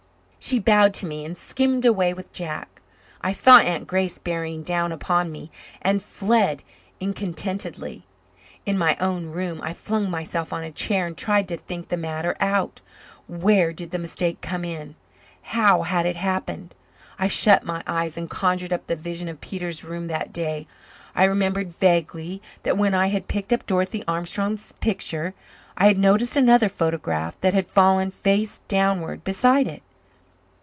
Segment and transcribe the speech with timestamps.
[0.43, 2.81] She bowed to me and skimmed away with Jack.
[3.21, 5.51] I saw Aunt Grace bearing down upon me
[5.83, 6.63] and fled
[6.99, 8.07] incontinently.
[8.65, 11.95] In my own room I flung myself on a chair and tried to think the
[11.95, 12.81] matter out.
[13.27, 14.95] Where did the mistake come in?
[15.43, 16.73] How had it happened?
[17.19, 20.65] I shut my eyes and conjured up the vision of Peter's room that day.
[21.13, 25.35] I remembered vaguely that, when I had picked up Dorothy Armstrong's picture,
[25.77, 29.83] I had noticed another photograph that had fallen face downward beside it.